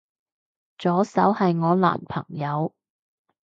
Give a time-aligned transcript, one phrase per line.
[0.79, 2.73] 左手係我男朋友